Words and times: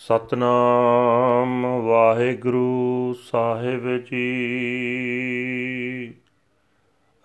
ਸਤਨਾਮ 0.00 1.66
ਵਾਹਿਗੁਰੂ 1.66 3.14
ਸਾਹਿਬ 3.22 3.98
ਜੀ। 3.98 4.24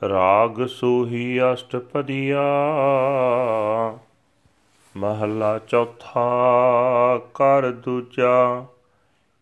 ਰਾਗ 0.10 0.66
ਸੋਹੀ 0.66 1.40
ਅਸ਼ਟਪਦੀਆ, 1.54 2.44
ਮਹੱਲਾ 4.98 5.60
ਚੌਥਾ 5.60 6.30
ਕਰ 7.34 7.72
ਦੂਜਾ, 7.72 8.66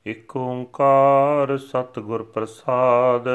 ਇਕ 0.06 0.38
ਓੰਕਾਰ 0.38 1.58
ਸਤਿਗੁਰ 1.58 2.24
ਪ੍ਰਸਾਦ। 2.24 3.28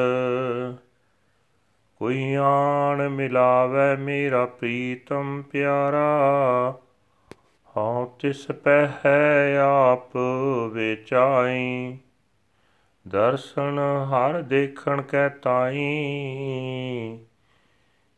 ਕੋਈ 1.97 2.35
ਆਣ 2.35 3.09
ਮਿਲਾਵੇ 3.09 3.97
ਮੇਰਾ 3.97 4.47
ਪ੍ਰੀਤਮ 4.47 5.43
ਪਿਆਰਾ 5.43 6.09
ਹਉ 7.79 8.17
ਤਿਸ 8.19 8.47
ਪਹਿ 8.47 9.59
ਆਪ 9.59 10.17
ਵਿਚਾਈ। 10.73 11.99
ਦਰਸ਼ਨ 13.09 13.79
ਹਰ 13.79 14.43
ਦੇਖਣ 14.43 15.03
ਕੈ 15.03 15.29
ਤਾਈ। 15.29 15.89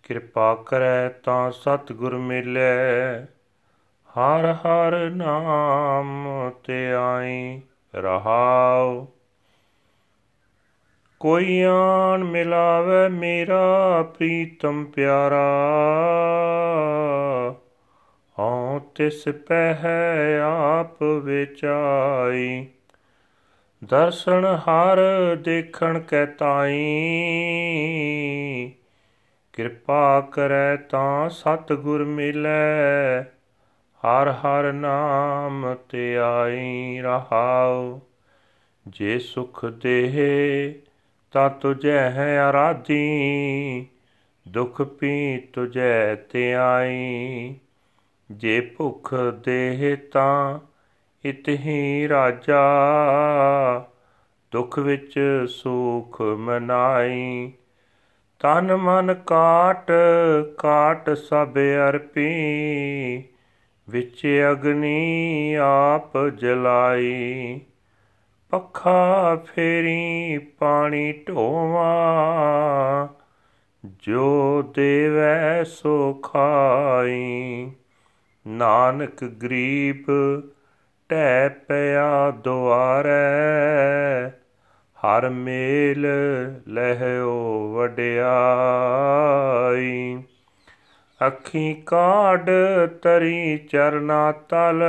ਕਿਰਪਾ 0.02 0.54
ਕਰੈ 0.54 1.08
ਤਾਂ 1.08 1.50
ਸਤਿਗੁਰ 1.50 2.16
ਮਿਲੈ, 2.16 3.20
ਹਰ 4.10 4.52
ਹਰ 4.52 5.10
ਨਾਮ 5.10 6.28
ਤੇ 6.64 6.92
ਆਈ 6.92 7.60
ਰਹਾਉ। 7.94 9.06
ਕੋਈ 11.20 11.62
ਆਣ 11.62 12.24
ਮਿਲਾਵੇ 12.24 13.08
ਮੇਰਾ 13.08 14.02
ਪ੍ਰੀਤਮ 14.02 14.84
ਪਿਆਰਾ 14.84 15.46
ਹਉ 18.70 18.78
ਤਿਸ 18.78 19.24
ਪਹਿ 19.28 20.40
ਆਪ 20.42 21.02
ਵਿਚਾਈ। 21.02 22.66
ਦਰਸ਼ਨ 23.84 24.44
ਹਰ 24.44 24.98
ਦੇਖਣ 25.36 26.00
ਕੈ 26.00 26.26
ਤਾਈ। 26.26 26.78
ਕਿਰਪਾ 29.52 30.20
ਕਰੈ 30.20 30.76
ਤਾਂ 30.76 31.30
ਸਤਿਗੁਰ 31.30 32.04
ਮਿਲੈ। 32.04 33.22
ਹਰ 34.02 34.30
ਹਰ 34.30 34.72
ਨਾਮ 34.72 35.74
ਤੇ 35.88 36.16
ਆਈ 36.16 37.00
ਰਹਾਉ। 37.00 38.00
ਜੇ 38.88 39.18
ਸੁਖ 39.18 39.64
ਦੇਹ 39.64 40.18
ਤਾ 41.32 41.48
ਤੁਝੈ 41.48 42.10
ਹੈ 42.10 42.40
ਆਰਾਧੀ। 42.40 43.86
ਦੁਖ 44.48 44.82
ਪੀ 44.82 45.38
ਤੁਝੈ 45.38 46.14
ਤੇ 46.14 46.54
ਆਈ। 46.54 47.54
ਜੇ 48.30 48.60
ਭੁਖ 48.60 49.14
ਦੇਹ 49.14 49.96
ਤਾਂ 50.12 50.58
ਇਤਹੀ 51.24 52.08
ਰਾਜਾ। 52.08 52.64
ਦੁਖ 54.52 54.78
ਵਿੱਚ 54.78 55.44
ਸੁਖ 55.48 56.20
ਮਨਾਈ। 56.20 57.52
ਤਨ 58.38 58.76
ਮਨ 58.76 59.14
ਕਾਟ 59.14 59.92
ਕਾਟ 60.58 61.10
ਸਭ 61.10 61.48
ਅਰਪੀ। 61.88 62.28
ਵਿੱਚ 63.88 64.48
ਅਗਨੀ 64.50 65.54
ਆਪ 65.54 66.28
ਜਲਾਈ। 66.28 67.60
ਪੱਖਾ 68.50 69.36
ਫੇਰੀ 69.36 70.38
ਪਾਣੀ 70.38 71.12
ਢੋਵਾ। 71.12 71.94
ਜੋ 73.86 74.62
ਦੇਵੈ 74.62 75.64
ਸੋ 75.64 76.14
ਖਾਈ। 76.14 77.70
ਨਾਨਕ 78.46 79.24
ਗਰੀਬ 79.24 80.06
ਟੈ 81.08 81.48
ਪਿਆ 81.48 82.30
ਦੁਆਰੈ, 82.30 84.30
ਹਰ 84.98 85.28
ਮੇਲ 85.28 86.06
ਲਹਿਓ 86.68 87.72
ਵਡਿਆਈ। 87.74 90.22
ਅੱਖੀ 91.26 91.82
ਕਾੜ 91.86 92.50
ਤਰੀ 93.02 93.58
ਚਰਨਾ 93.58 94.32
ਤਲ, 94.32 94.82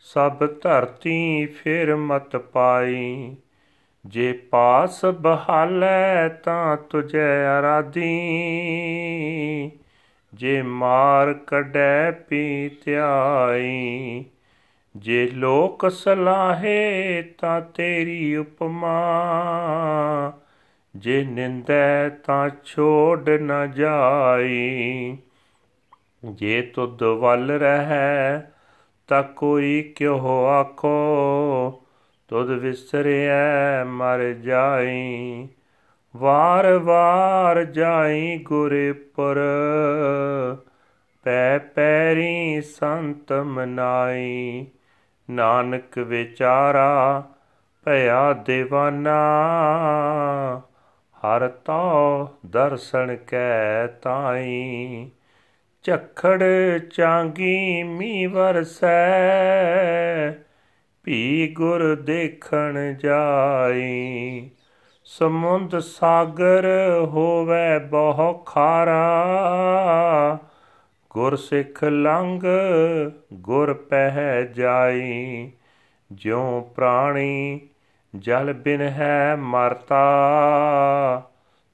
ਸਭ 0.00 0.32
ਧਰਤੀ 0.62 1.46
ਫਿਰ 1.46 1.96
ਮਤ 1.96 2.36
ਪਾਈ। 2.36 3.36
ਜੇ 4.06 4.32
ਪਾਸ 4.32 5.04
ਬਹਾਲੈ 5.04 6.28
ਤਾਂ 6.28 6.76
ਤੁਝੈ 6.76 7.60
ਅਰਾਧੀ। 7.60 8.10
ਜੇ 10.34 10.62
ਮਾਰ 10.62 11.32
ਕਢੈ 11.32 12.10
ਪੀ 12.10 12.68
ਧਿਆਈ 12.84 14.24
ਜੇ 14.96 15.26
ਲੋਕ 15.26 15.88
ਸਲਾਹੇ 15.90 17.22
ਤਾਂ 17.22 17.60
ਤੇਰੀ 17.60 18.36
ਉਪਮਾ, 18.36 18.92
ਜੇ 20.96 21.24
ਨਿੰਦੈ 21.24 22.08
ਤਾਂ 22.08 22.50
ਛੋੜ 22.64 23.30
ਨ 23.30 23.70
ਜਾਈ, 23.70 25.18
ਜੇ 26.24 26.62
ਤੁਧ 26.62 27.02
ਵੱਲ 27.02 27.50
ਰਹਿ 27.50 28.40
ਤਾਂ 29.08 29.22
ਕੋਈ 29.22 29.82
ਕਿਉ 29.96 30.44
ਆਖੋ, 30.44 31.82
ਤੁਧ 32.28 32.50
ਵਿਸਰਿਐ 32.50 33.84
ਮਰ 33.84 34.32
ਜਾਈ। 34.32 35.48
ਵਾਰ 36.16 36.72
ਵਾਰ 36.78 37.64
ਜਾਈ 37.64 38.38
ਗੁਰਪੁਰ 38.38 39.38
ਪੈ 41.22 41.58
ਪੈਰੀ 41.58 42.60
ਸੰਤ 42.60 43.32
ਮਨਾਈ, 43.32 44.66
ਨਾਨਕ 45.30 45.98
ਵਿਚਾਰਾ 45.98 47.22
ਭਇਆ 47.84 48.30
دیਵਾਨਾ 48.30 49.20
ਹਰ 51.16 51.48
ਤਉ 51.48 52.28
ਦਰਸ਼ਨ 52.46 53.16
ਕੈ 53.16 53.86
ਤਾਈ, 53.86 55.10
ਝਖੜ 55.82 56.42
ਚਾਂਗੀ 56.78 57.82
ਮੀ 57.82 58.26
ਵਰਸੈ 58.26 59.10
ਭੀ 61.04 61.48
ਗੁਰ 61.56 61.94
ਦੇਖਣ 61.94 62.94
ਜਾਈ 62.94 64.50
ਸਮੁੰਦ 65.18 65.78
ਸਾਗਰ 65.78 66.64
ਹੋਵੇ 67.00 67.78
ਬਹੁ 67.90 68.32
ਖਾਰਾ। 68.32 69.28
ਗੁਰ 71.10 71.36
ਸਿੱਖ 71.36 71.84
ਲੰਗ 71.84 72.42
ਗੁਰ 73.32 73.74
ਪਹਿ 73.74 74.46
ਜਾਈ। 74.52 75.50
ਜਿਉ 76.12 76.60
ਪ੍ਰਾਣੀ 76.60 77.60
ਜਲ 78.16 78.52
ਬਿਨ 78.52 78.80
ਹੈ 78.80 79.36
ਮਰਤਾ। 79.36 80.02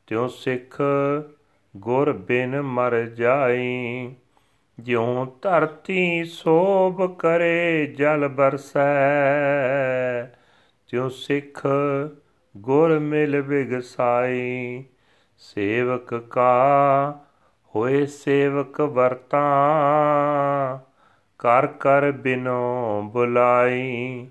ਤਿਉ 0.06 0.28
ਸਿੱਖ 0.28 0.82
ਗੁਰ 1.76 2.12
ਬਿਨ 2.12 2.62
ਮਰ 2.62 3.00
ਜਾਈ। 3.00 4.14
ਜਿਉ 4.80 5.26
ਧਰਤੀ 5.42 6.24
ਸੋਭ 6.24 7.16
ਕਰੇ 7.18 7.86
ਜਲ 7.86 8.28
ਬਰਸੈ। 8.28 10.22
ਤਿਉ 10.90 11.08
ਸਿੱਖ 11.08 11.66
ਗੁਰ 12.60 12.98
ਮਿਲ 12.98 13.42
ਬਿਗਸਾਈ, 13.42 14.84
ਸੇਵਕ 15.38 16.14
ਕਾ 16.14 17.20
ਹੋਏ 17.74 18.06
ਸੇਵਕ 18.06 18.80
ਵਰਤਾ, 18.80 19.42
ਕਰ 21.38 21.66
ਕਰ 21.66 22.10
ਬਿਨੋ 22.12 23.02
ਬੁਲਾਈ। 23.04 24.26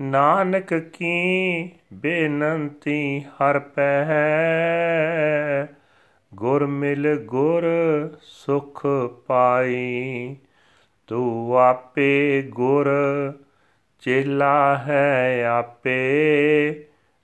ਨਾਨਕ 0.00 0.74
ਕੀ 0.74 1.70
ਬੇਨੰਤੀ 1.92 3.20
ਹਰ 3.20 3.58
ਪੈ, 3.58 4.06
ਗੁਰ 6.34 6.66
ਮਿਲ 6.66 7.16
ਗੁਰ 7.24 7.64
ਸੁਖ 8.22 8.86
ਪਾਈ। 9.26 10.36
ਤੂੰ 11.06 11.58
ਆਪੇ 11.58 12.42
ਗੁਰ, 12.48 12.90
ਚੇਲਾ 14.00 14.76
ਹੈ 14.76 15.44
ਆਪੇ 15.46 15.98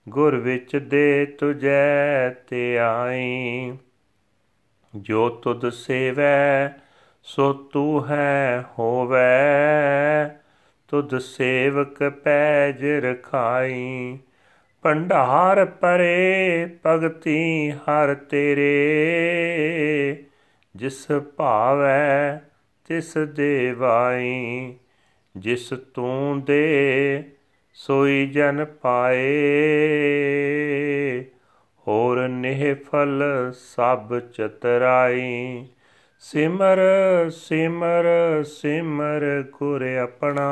ਗੁਰ 0.08 0.36
ਵਿੱਚ 0.36 0.76
ਦੇ 0.76 1.26
ਤੁਜੈ 1.26 2.30
ਤੇ 2.30 2.78
ਆਈ। 2.78 3.76
ਜੋ 4.96 5.28
ਤੁਧ 5.28 5.68
ਸੇਵੈ, 5.68 6.68
ਸੋ 7.22 7.52
ਤੂ 7.52 8.06
ਹੈ 8.06 8.64
ਹੋਵੈ। 8.78 10.28
ਤੁਧ 10.88 11.18
ਸੇਵਕ 11.18 12.08
ਪੈਜ 12.08 12.84
ਰਖਾਈ। 12.84 14.18
ਭੰਡਾਰ 14.82 15.64
ਪਰੇ 15.64 16.66
ਭਗਤੀ 16.86 17.70
ਹਰ 17.70 18.14
ਤੇਰੇ। 18.14 18.74
ਜਿਸ 20.76 21.06
ਭਾਵੈ, 21.36 22.40
ਤਿਸ 22.88 23.18
ਦੇਵਾਈ 23.18 24.74
ਜਿਸ 25.36 25.68
ਤੂੰ 25.68 26.44
ਦੇ 26.44 27.24
ਸੋਈ 27.80 28.26
ਜਨ 28.26 28.64
ਪਾਏ, 28.64 29.24
ਹੋਰ 31.88 32.28
ਨਿਹ 32.28 32.74
ਫਲ 32.76 33.22
ਸਭ 33.76 34.18
ਚਤਰਾਈ। 34.18 35.66
ਸਿਮਰ 36.18 36.78
ਸਿਮਰ 37.30 38.04
ਸਿਮਰ 38.44 39.44
ਗੁਰ 39.52 39.82
ਆਪਣਾ, 40.02 40.48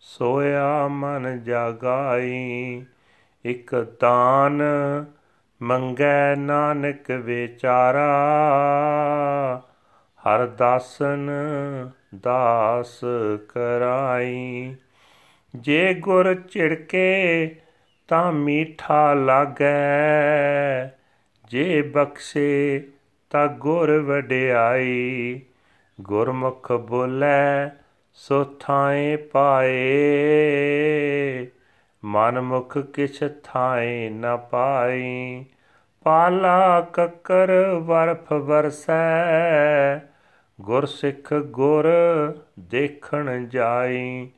ਸੋਇਆ 0.00 0.88
ਮਨ 0.88 1.42
ਜਾਗਾਈ। 1.42 2.84
ਇਕ 3.44 3.76
ਦਾਨ 4.00 4.62
ਮੰਗੈ 5.62 6.36
ਨਾਨਕ 6.36 7.10
ਵਿਚਾਰਾ, 7.10 8.10
ਹਰ 10.18 10.46
ਦਾਸਨ 10.46 11.30
ਦਾਸ 12.14 13.00
ਕਰਾਈ। 13.48 14.74
ਜੇ 15.54 15.94
ਗੁਰ 15.94 16.34
ਝਿੜਕੇ 16.34 17.56
ਤਾਂ 18.08 18.32
ਮੀਠਾ 18.32 19.14
ਲਾਗੈ। 19.14 20.88
ਜੇ 21.44 21.82
ਬਖਸ਼ੇ 21.82 22.88
ਤਾਂ 23.30 23.46
ਗੁਰ 23.46 23.98
ਵਡਿਆਈ। 23.98 25.40
ਗੁਰਮੁਖ 26.00 26.72
ਬੋਲੇ 26.72 27.70
ਸੋ 28.14 28.44
ਥਾਏ 28.44 29.16
ਪਾਏ। 29.16 29.82
ਮਨ 32.04 32.40
ਮੁਖ 32.40 32.78
ਕਿਛ 32.78 33.22
ਥਾਏ 33.44 34.08
ਨ 34.08 34.36
ਪਾਈ। 34.36 35.44
ਪਾਲਾ 36.02 36.80
ਕੱਕਰ 36.80 37.68
ਵਰਫ 37.74 38.32
ਵਰਸੈ। 38.32 39.98
ਗੁਰ 40.60 40.86
ਸਿੱਖ 40.86 41.34
ਗੁਰ 41.34 41.88
ਦੇਖਣ 42.60 43.46
ਜਾਈ। 43.46 44.30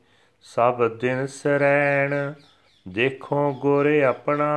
ਸਭ 0.53 0.87
ਦਿਨ 0.87 1.27
ਸਰੈਣ, 1.27 2.33
ਦੇਖੋ 2.87 3.53
ਗੁਰ 3.53 4.01
ਆਪਣਾ। 4.07 4.47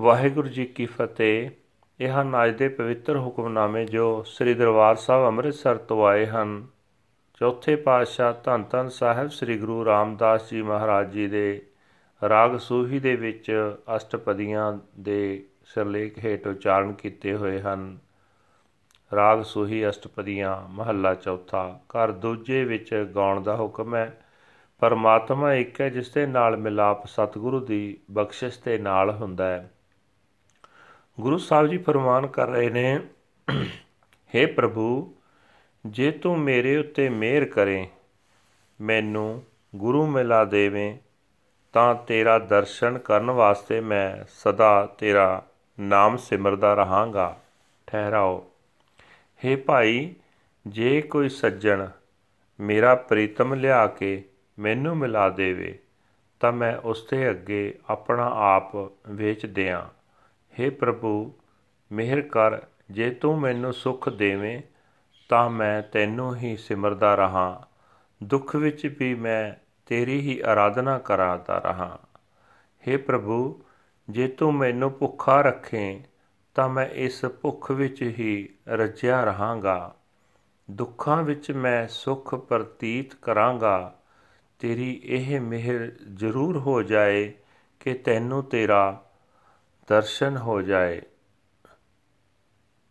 ਵਾਹਿਗੁਰੂ 0.00 0.48
ਜੀ 0.48 0.64
ਕੀ 0.64 0.86
ਫਤਿਹ। 0.86 1.50
ਇਹ 2.00 2.08
ਹਨ 2.08 2.44
ਅੱਜ 2.44 2.56
ਦੇ 2.56 2.68
ਪਵਿੱਤਰ 2.68 3.16
ਹੁਕਮਨਾਮੇ 3.16 3.84
ਜੋ 3.84 4.22
ਸ੍ਰੀ 4.22 4.54
ਦਰਬਾਰ 4.54 4.96
ਸਾਹਿਬ 4.96 5.26
ਅੰਮ੍ਰਿਤਸਰ 5.26 5.76
ਤੋਂ 5.76 6.06
ਆਏ 6.06 6.26
ਹਨ। 6.26 6.66
ਚੌਥੇ 7.40 7.76
ਪਾਤਸ਼ਾਹ 7.76 8.34
ਧੰਨ 8.44 8.64
ਧੰਨ 8.70 8.88
ਸਾਹਿਬ 8.88 9.28
ਸ੍ਰੀ 9.28 9.58
ਗੁਰੂ 9.58 9.84
ਰਾਮਦਾਸ 9.84 10.50
ਜੀ 10.50 10.62
ਮਹਾਰਾਜ 10.62 11.10
ਜੀ 11.10 11.26
ਦੇ 11.28 11.66
ਰਾਗ 12.28 12.56
ਸੂਹੀ 12.56 12.98
ਦੇ 12.98 13.16
ਵਿੱਚ 13.16 13.76
ਅਸ਼ਟਪਦੀਆਂ 13.96 14.78
ਦੇ 15.00 15.44
ਸਿਰਲੇਖ 15.64 16.24
ਹੇਠ 16.24 16.46
ਉਚਾਰਨ 16.46 16.92
ਕੀਤੇ 16.92 17.34
ਹੋਏ 17.34 17.60
ਹਨ। 17.60 17.98
ਰਾਗ 19.14 19.42
ਸੂਹੀ, 19.42 19.88
ਅਸ਼ਟਪਦੀਆਂ, 19.88 20.68
ਮਹੱਲਾ 20.68 21.14
ਚੌਥਾ। 21.14 21.80
ਘਰ 21.88 22.12
ਦੂਜੇ 22.12 22.64
ਵਿੱਚ 22.64 23.12
ਗਾਉਣ 23.14 23.42
ਦਾ 23.42 23.56
ਹੁਕਮ 23.56 23.94
ਹੈ। 23.94 24.20
ਪਰਮਾਤਮਾ 24.78 25.54
ਇੱਕ 25.54 25.80
ਹੈ 25.80 25.88
ਜਿਸ 25.88 26.10
ਦੇ 26.10 26.26
ਨਾਲ 26.26 26.56
ਮਿਲਾਪ 26.56 27.06
ਸਤਿਗੁਰੂ 27.06 27.60
ਦੀ 27.60 27.98
ਬਖਸ਼ਿਸ਼ 28.10 28.58
ਦੇ 28.64 28.78
ਨਾਲ 28.78 29.10
ਹੁੰਦਾ 29.10 29.48
ਹੈ। 29.48 29.70
ਗੁਰੂ 31.20 31.38
ਸਾਹਿਬ 31.38 31.66
ਜੀ 31.66 31.78
ਫਰਮਾਨ 31.78 32.26
ਕਰ 32.26 32.48
ਰਹੇ 32.48 32.70
ਨੇ 32.70 33.00
हे 34.36 34.52
ਪ੍ਰਭੂ, 34.52 35.16
ਜੇ 35.86 36.10
ਤੂੰ 36.10 36.38
ਮੇਰੇ 36.38 36.76
ਉੱਤੇ 36.76 37.08
ਮਿਹਰ 37.08 37.44
ਕਰੇ, 37.44 37.88
ਮੈਨੂੰ 38.80 39.42
ਗੁਰੂ 39.76 40.06
ਮਿਲਾ 40.06 40.44
ਦੇਵੇਂ, 40.44 40.98
ਤਾਂ 41.72 41.94
ਤੇਰਾ 41.94 42.38
ਦਰਸ਼ਨ 42.38 42.98
ਕਰਨ 42.98 43.30
ਵਾਸਤੇ 43.30 43.80
ਮੈਂ 43.80 44.24
ਸਦਾ 44.28 44.94
ਤੇਰਾ 44.98 45.42
ਨਾਮ 45.80 46.16
ਸਿਮਰਦਾ 46.16 46.74
ਰਹਾਂਗਾ। 46.74 47.40
ਠਹਿਰਾਓ। 47.86 48.50
हे 49.44 49.58
ਭਾਈ, 49.66 50.14
ਜੇ 50.66 51.02
ਕੋਈ 51.02 51.28
ਸੱਜਣ 51.28 51.88
ਮੇਰਾ 52.60 52.94
ਪ੍ਰੀਤਮ 52.94 53.54
ਲਿਆ 53.54 53.86
ਕੇ 53.86 54.24
ਮੈਨੂੰ 54.58 54.96
ਮਿਲਾ 54.96 55.30
ਦੇਵੇ, 55.30 55.78
ਤਾਂ 56.40 56.52
ਮੈਂ 56.52 56.76
ਉਸ 56.76 57.06
ਦੇ 57.10 57.30
ਅੱਗੇ 57.30 57.78
ਆਪਣਾ 57.88 58.30
ਆਪ 58.34 58.76
ਵੇਚ 59.08 59.46
ਦਿਆਂ। 59.46 59.97
हे 60.60 60.70
ਪ੍ਰਭੂ, 60.70 61.32
ਮਿਹਰ 61.92 62.20
ਕਰ, 62.20 62.58
ਜੇ 62.90 63.10
ਤੂੰ 63.10 63.40
ਮੈਨੂੰ 63.40 63.72
ਸੁਖ 63.72 64.08
ਦੇਵੇਂ, 64.08 64.62
ਤਾਂ 65.28 65.50
ਮੈਂ 65.50 65.82
ਤੈਨੂੰ 65.82 66.36
ਹੀ 66.36 66.56
ਸਿਮਰਦਾ 66.56 67.14
ਰਹਾ। 67.14 67.66
ਦੁੱਖ 68.22 68.56
ਵਿੱਚ 68.56 68.96
ਵੀ 68.98 69.14
ਮੈਂ 69.14 69.64
ਤੇਰੀ 69.86 70.20
ਹੀ 70.20 70.40
ਆਰਾਧਨਾ 70.40 70.98
ਕਰਾਂਦਾ 70.98 71.58
ਰਹਾ। 71.58 71.98
हे 72.88 72.98
ਪ੍ਰਭੂ, 72.98 73.62
ਜੇ 74.10 74.28
ਤੂੰ 74.28 74.54
ਮੈਨੂੰ 74.54 74.98
ਭੁੱਖਾ 74.98 75.40
ਰੱਖੇ, 75.40 76.00
ਤਾਂ 76.54 76.68
ਮੈਂ 76.68 76.86
ਇਸ 76.86 77.24
ਭੁੱਖ 77.24 77.70
ਵਿੱਚ 77.70 78.02
ਹੀ 78.02 78.48
ਰੱਜਿਆ 78.68 79.24
ਰਹਾਂਗਾ। 79.24 79.94
ਦੁੱਖਾਂ 80.70 81.22
ਵਿੱਚ 81.22 81.52
ਮੈਂ 81.52 81.88
ਸੁਖ 81.88 82.34
ਪ੍ਰਤੀਤ 82.34 83.14
ਕਰਾਂਗਾ। 83.14 83.94
ਤੇਰੀ 84.58 85.00
ਇਹ 85.04 85.40
ਮਿਹਰ 85.40 85.92
ਜ਼ਰੂਰ 86.14 86.58
ਹੋ 86.58 86.82
ਜਾਏ 86.82 87.32
ਕਿ 87.80 87.94
ਤੈਨੂੰ 87.94 88.44
ਤੇਰਾ 88.44 89.04
ਦਰਸ਼ਨ 89.88 90.36
ਹੋ 90.36 90.62
ਜਾਏ, 90.62 91.02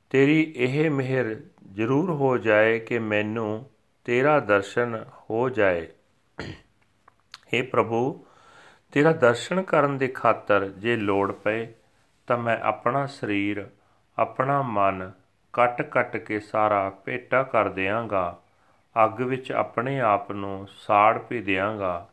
ਤੇਰੀ 0.09 0.53
ਇਹ 0.57 0.91
ਮਿਹਰ 0.91 1.35
ਜ਼ਰੂਰ 1.73 2.11
ਹੋ 2.11 2.37
ਜਾਏ 2.37 2.79
ਕਿ 2.79 2.99
ਮੈਨੂੰ 2.99 3.69
ਤੇਰਾ 4.03 4.39
ਦਰਸ਼ਨ 4.39 5.05
ਹੋ 5.13 5.49
ਜਾਏ। 5.49 5.87
हे 7.23 7.65
ਪ੍ਰਭੂ, 7.71 8.25
ਤੇਰਾ 8.91 9.11
ਦਰਸ਼ਨ 9.11 9.61
ਕਰਨ 9.61 9.97
ਦੇ 9.97 10.07
ਖਾਤਰ 10.07 10.67
ਜੇ 10.67 10.95
ਲੋੜ 10.95 11.31
ਪਏ, 11.31 11.73
ਤਾਂ 12.27 12.37
ਮੈਂ 12.37 12.57
ਆਪਣਾ 12.61 13.05
ਸਰੀਰ, 13.05 13.69
ਆਪਣਾ 14.19 14.61
ਮਨ 14.61 15.11
ਕੱਟ-ਕੱਟ 15.53 16.17
ਕੇ 16.17 16.39
ਸਾਰਾ 16.39 16.89
ਭੇਟਾ 16.89 17.43
ਕਰ 17.43 17.69
ਦਿਆਂਗਾ। 17.69 18.43
ਅੱਗ 19.05 19.21
ਵਿੱਚ 19.21 19.51
ਆਪਣੇ 19.51 19.99
ਆਪ 19.99 20.31
ਨੂੰ 20.31 20.67
ਸਾੜ 20.77 21.17
ਪੀ 21.17 21.41
ਦਿਆਂਗਾ। 21.41 22.09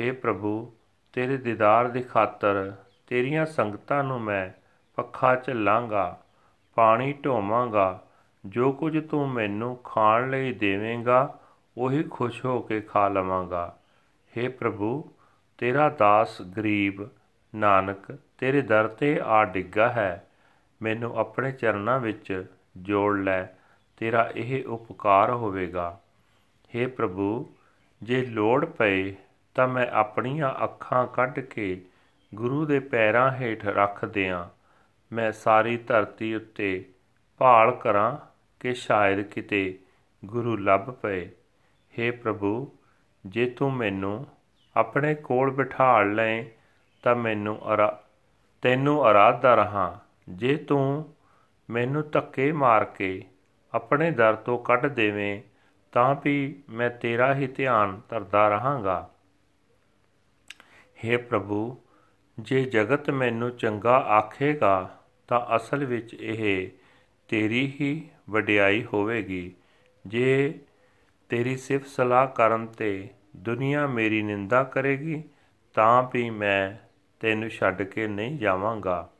हे 0.00 0.14
ਪ੍ਰਭੂ, 0.14 0.76
ਤੇਰੇ 1.12 1.36
ਦੀਦਾਰ 1.36 1.88
ਦੀ 1.88 2.02
ਖਾਤਰ 2.02 2.74
ਤੇਰੀਆਂ 3.06 3.46
ਸੰਗਤਾਂ 3.46 4.04
ਨੂੰ 4.04 4.20
ਮੈਂ 4.20 4.50
ਪੱਖਾ 4.96 5.34
ਝੱਲਾਂਗਾ 5.34 6.20
ਪਾਣੀ 6.74 7.12
ਢੋਵਾਂਗਾ। 7.12 8.02
ਜੋ 8.46 8.72
ਕੁਝ 8.72 9.08
ਤੂੰ 9.08 9.28
ਮੈਨੂੰ 9.28 9.76
ਖਾਣ 9.76 10.30
ਲਈ 10.30 10.52
ਦੇਵੇਂਗਾ, 10.52 11.38
ਉਹੀ 11.78 12.02
ਖੁਸ਼ 12.02 12.44
ਹੋ 12.44 12.60
ਕੇ 12.60 12.80
ਖਾ 12.80 13.08
ਲਵਾਂਗਾ। 13.08 13.76
हे 14.38 14.52
ਪ੍ਰਭੂ, 14.52 15.10
ਤੇਰਾ 15.58 15.88
ਦਾਸ 15.88 16.42
ਗਰੀਬ 16.42 17.08
ਨਾਨਕ, 17.54 18.18
ਤੇਰੇ 18.38 18.62
ਦਰ 18.62 18.88
ਤੇ 18.88 19.20
ਆ 19.24 19.44
ਡਿੱਗਾ 19.44 19.88
ਹੈ। 19.88 20.26
ਮੈਨੂੰ 20.82 21.18
ਆਪਣੇ 21.18 21.52
ਚਰਨਾਂ 21.52 22.00
ਵਿੱਚ 22.00 22.46
ਜੋੜ 22.76 23.18
ਲੈ, 23.18 23.44
ਤੇਰਾ 23.96 24.32
ਇਹ 24.36 24.64
ਉਪਕਾਰ 24.66 25.30
ਹੋਵੇਗਾ। 25.30 26.00
हे 26.76 26.90
ਪ੍ਰਭੂ, 26.90 27.50
ਜੇ 28.02 28.26
ਲੋੜ 28.26 28.64
ਪਏ 28.64 29.14
ਤਾਂ 29.54 29.68
ਮੈਂ 29.68 29.86
ਆਪਣੀਆਂ 29.92 30.64
ਅੱਖਾਂ 30.64 31.06
ਕੱਢ 31.06 31.40
ਕੇ 31.40 31.82
ਗੁਰੂ 32.34 32.66
ਦੇ 32.66 32.80
ਪੈਰਾਂ 32.80 33.32
ਹੇਠ 33.32 33.66
ਰੱਖ 33.66 34.04
ਦਿਆਂ, 34.04 34.48
ਮੈਂ 35.12 35.32
ਸਾਰੀ 35.32 35.76
ਧਰਤੀ 35.76 36.34
ਉੱਤੇ 36.34 36.84
ਭਾਲ 37.38 37.72
ਕਰਾਂ 37.72 38.16
ਕਿ 38.60 38.74
ਸ਼ਾਇਦ 38.74 39.22
ਕਿਤੇ 39.22 39.78
ਗੁਰੂ 40.24 40.56
ਲੱਭ 40.56 40.90
ਪਏ। 40.90 41.30
हे 41.98 42.16
ਪ੍ਰਭੂ, 42.16 42.78
ਜੇ 43.26 43.50
ਤੂੰ 43.50 43.72
ਮੈਨੂੰ 43.72 44.26
ਆਪਣੇ 44.76 45.14
ਕੋਲ 45.14 45.50
ਬਿਠਾਲ 45.50 46.14
ਲਏ, 46.14 46.50
ਤਾਂ 47.02 47.16
ਮੈਨੂੰ 47.16 47.74
ਅਰਾ, 47.74 48.02
ਤੈਨੂੰ 48.62 49.04
ਆਰਾਧਦਾ 49.04 49.54
ਰਹਾ। 49.54 50.00
ਜੇ 50.28 50.56
ਤੂੰ 50.56 51.14
ਮੈਨੂੰ 51.70 52.10
ਧੱਕੇ 52.10 52.52
ਮਾਰ 52.52 52.84
ਕੇ 52.84 53.24
ਆਪਣੇ 53.74 54.10
ਦਰ 54.10 54.34
ਤੋਂ 54.34 54.58
ਕੱਢ 54.58 54.86
ਦੇਵੇਂ, 54.86 55.42
ਤਾਂ 55.92 56.16
ਵੀ 56.24 56.62
ਮੈਂ 56.68 56.90
ਤੇਰਾ 56.90 57.34
ਹੀ 57.34 57.46
ਧਿਆਨ 57.46 58.00
ਧਰਦਾ 58.08 58.48
ਰਹਾਂਗਾ। 58.48 59.10
हे 61.04 61.22
ਪ੍ਰਭੂ 61.22 61.82
ਜੇ 62.38 62.64
ਜਗਤ 62.64 63.10
ਮੈਨੂੰ 63.10 63.56
ਚੰਗਾ 63.56 63.96
ਆਖੇਗਾ, 63.96 64.98
ਤਾਂ 65.28 65.56
ਅਸਲ 65.56 65.84
ਵਿੱਚ 65.84 66.14
ਇਹ 66.14 66.68
ਤੇਰੀ 67.28 67.72
ਹੀ 67.80 68.08
ਵਡਿਆਈ 68.30 68.84
ਹੋਵੇਗੀ। 68.84 69.54
ਜੇ 70.06 70.60
ਤੇਰੀ 71.28 71.56
ਸਿਫਤ 71.56 71.86
ਸਲਾਹ 71.86 72.26
ਕਰਨ 72.26 72.66
ਤੇ 72.66 73.08
ਦੁਨੀਆ 73.36 73.86
ਮੇਰੀ 73.86 74.22
ਨਿੰਦਾ 74.22 74.64
ਕਰੇਗੀ, 74.64 75.22
ਤਾਂ 75.74 76.02
ਵੀ 76.12 76.30
ਮੈਂ 76.30 76.86
ਤੈਨੂੰ 77.20 77.48
ਛੱਡ 77.48 77.82
ਕੇ 77.82 78.06
ਨਹੀਂ 78.06 78.38
ਜਾਵਾਂਗਾ। 78.38 79.12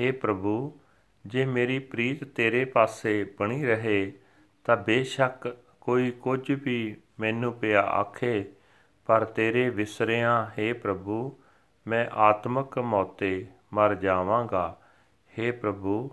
हे 0.00 0.16
ਪ੍ਰਭੂ, 0.16 0.80
ਜੇ 1.26 1.46
ਮੇਰੀ 1.46 1.78
ਪ੍ਰੀਤ 1.78 2.24
ਤੇਰੇ 2.24 2.64
ਪਾਸੇ 2.64 3.34
ਬਣੀ 3.38 3.64
ਰਹੇ, 3.64 4.12
ਤਾਂ 4.64 4.76
ਬੇਸ਼ੱਕ 4.76 5.56
ਕੋਈ 5.80 6.10
ਕੁਝ 6.10 6.52
ਵੀ 6.52 6.96
ਮੈਨੂੰ 7.20 7.52
ਪਿਆ 7.52 7.82
ਆਖੇ। 7.82 8.44
ਪਰ 9.06 9.24
ਤੇਰੇ 9.24 9.68
ਵਿਸਰਿਆਂ 9.68 10.46
हे 10.46 10.78
ਪ੍ਰਭੂ 10.78 11.38
ਮੈਂ 11.85 12.05
ਆਤਮਕ 12.19 12.77
ਮੌਤੇ 12.85 13.45
ਮਰ 13.73 13.95
ਜਾਵਾਂਗਾ 13.95 14.75
हे 15.31 15.51
ਪ੍ਰਭੂ 15.53 16.09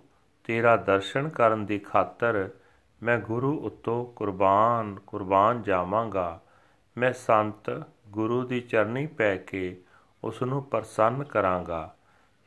ਤੇਰਾ 0.48 0.76
ਦਰਸ਼ਨ 0.76 1.28
ਕਰਨ 1.28 1.64
ਦੀ 1.66 1.78
ਖਾਤਰ 1.78 2.48
ਮੈਂ 3.02 3.18
ਗੁਰੂ 3.18 3.56
ਉਤੋਂ 3.66 4.04
ਕੁਰਬਾਨ 4.06 4.94
ਕੁਰਬਾਨ 5.06 5.62
ਜਾਵਾਂਗਾ 5.62 6.40
ਮੈਂ 6.96 7.12
ਸੰਤ 7.12 7.70
ਗੁਰੂ 8.10 8.42
ਦੀ 8.44 8.60
ਚਰਨੀ 8.60 9.06
ਪੈ 9.12 9.36
ਕੇ 9.36 9.76
ਉਸ 10.22 10.42
ਨੂੰ 10.42 10.62
ਪ੍ਰਸੰਨ 10.64 11.24
ਕਰਾਂਗਾ 11.24 11.88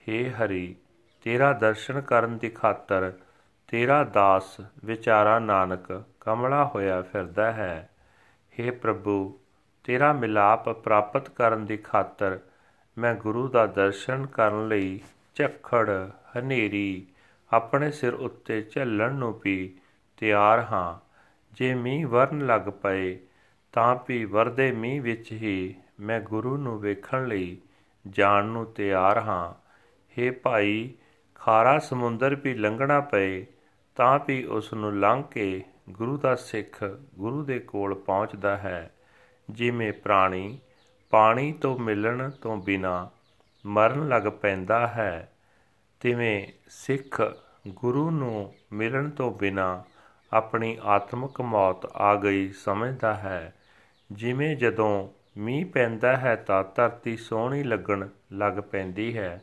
हे 0.08 0.24
ਹਰੀ 0.34 0.76
ਤੇਰਾ 1.26 1.52
ਦਰਸ਼ਨ 1.54 2.02
ਕਰਨ 2.02 2.38
ਦੀ 2.38 2.50
ਖਾਤਰ 2.50 3.12
ਤੇਰਾ 3.70 4.04
ਦਾਸ 4.04 4.56
ਵਿਚਾਰਾ 4.86 5.38
ਨਾਨਕ 5.40 5.92
ਕਮਲਾ 6.20 6.64
ਹੋਇਆ 6.66 7.02
ਫਿਰਦਾ 7.02 7.52
ਹੈ 7.52 7.90
हे 8.54 8.72
ਪ੍ਰਭੂ 8.74 9.18
ਤੇਰਾ 9.86 10.12
ਮਿਲਾਪ 10.14 10.70
ਪ੍ਰਾਪਤ 10.80 11.30
ਕਰਨ 11.30 11.66
ਦੀ 11.66 11.78
ਖਾਤਰ 11.78 12.40
ਮੈਂ 12.99 13.15
ਗੁਰੂ 13.15 13.49
ਦਾ 13.49 13.67
ਦਰਸ਼ਨ 13.67 14.27
ਕਰਨ 14.27 14.69
ਲਈ 14.69 15.01
ਝੱਖੜ, 15.35 15.91
ਹਨੇਰੀ 16.39 17.07
ਆਪਣੇ 17.53 17.91
ਸਿਰ 17.91 18.15
ਉੱਤੇ 18.15 18.63
ਝੱਲਣ 18.63 19.15
ਨੂੰ 19.15 19.41
ਵੀ 19.45 19.77
ਤਿਆਰ 20.17 20.61
ਹਾਂ। 20.61 21.13
ਜੇ 21.53 21.75
ਮੀਂਹ 21.75 22.07
ਵਰਨ 22.07 22.47
ਲੱਗ 22.47 22.61
ਪਏ, 22.61 23.19
ਤਾਂ 23.73 23.97
ਵੀ 24.09 24.25
ਵਰਦੇ 24.25 24.73
ਮੀਂਹ 24.73 25.03
ਵਿੱਚ 25.03 25.33
ਹੀ 25.33 25.75
ਮੈਂ 26.01 26.21
ਗੁਰੂ 26.21 26.57
ਨੂੰ 26.57 26.81
ਵੇਖਣ 26.81 27.27
ਲਈ 27.27 27.59
ਜਾਣ 28.09 28.45
ਨੂੰ 28.45 28.73
ਤਿਆਰ 28.73 29.19
ਹਾਂ। 29.19 29.73
हे 30.19 30.35
ਭਾਈ, 30.43 30.95
ਖਾਰਾ 31.35 31.79
ਸਮੁੰਦਰ 31.79 32.35
ਵੀ 32.35 32.55
ਲੰਘਣਾ 32.55 33.01
ਪਏ, 33.01 33.47
ਤਾਂ 33.95 34.19
ਵੀ 34.27 34.45
ਉਸ 34.45 34.73
ਨੂੰ 34.73 34.99
ਲੰਘ 34.99 35.23
ਕੇ 35.23 35.63
ਗੁਰੂ 35.91 36.17
ਦਾ 36.17 36.35
ਸਿੱਖ 36.35 36.85
ਗੁਰੂ 37.15 37.45
ਦੇ 37.45 37.59
ਕੋਲ 37.59 37.95
ਪਹੁੰਚਦਾ 37.95 38.57
ਹੈ। 38.57 38.95
ਜਿਵੇਂ 39.51 39.93
ਪ੍ਰਾਣੀ 39.93 40.59
ਪਾਣੀ 41.13 41.53
ਤੋਂ 41.53 41.79
ਮਿਲਣ 41.79 42.31
ਤੋਂ 42.31 42.57
ਬਿਨਾ 42.57 43.11
ਮਰਨ 43.67 44.09
ਲੱਗ 44.09 44.23
ਪੈਂਦਾ 44.23 44.87
ਹੈ। 44.87 45.33
ਤਿਵੇਂ 46.01 46.47
ਸਿੱਖ 46.69 47.23
ਗੁਰੂ 47.69 48.11
ਨੂੰ 48.11 48.55
ਮਿਲਣ 48.73 49.11
ਤੋਂ 49.11 49.31
ਬਿਨਾ 49.31 49.85
ਆਪਣੀ 50.33 50.79
ਆਤਮਿਕ 50.83 51.41
ਮੌਤ 51.41 51.87
ਆ 51.87 52.15
ਗਈ 52.15 52.49
ਸਮਝਦਾ 52.49 53.15
ਹੈ। 53.15 53.55
ਜਿਵੇਂ 54.13 54.57
ਜਦੋਂ 54.57 55.09
ਮੀਂਹ 55.37 55.67
ਪੈਂਦਾ 55.67 56.17
ਹੈ 56.17 56.37
ਤਾਂ 56.37 56.65
ਧਰਤੀ 56.75 57.17
ਸੋਹਣੀ 57.17 57.63
ਲੱਗਣ 57.63 58.09
ਲੱਗ 58.33 58.53
ਪੈਂਦੀ 58.53 59.19
ਹੈ। 59.19 59.43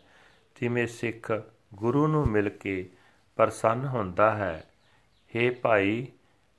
ਤਿਵੇਂ 0.59 0.87
ਸਿੱਖ 0.87 1.31
ਗੁਰੂ 1.75 2.07
ਨੂੰ 2.07 2.27
ਮਿਲ 2.27 2.49
ਕੇ 2.49 2.89
ਪ੍ਰਸੰਨ 3.35 3.85
ਹੁੰਦਾ 3.85 4.35
ਹੈ। 4.35 4.63
हे 5.35 5.55
ਭਾਈ, 5.61 6.07